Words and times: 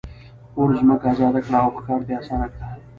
اور 0.57 0.69
ځمکه 0.79 1.05
آزاده 1.13 1.39
کړه 1.45 1.57
او 1.63 1.69
ښکار 1.77 2.01
ته 2.05 2.11
یې 2.11 2.19
آسانه 2.21 2.47
کړه. 2.53 2.67